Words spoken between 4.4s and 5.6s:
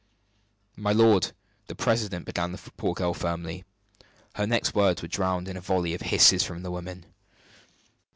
next words were drowned in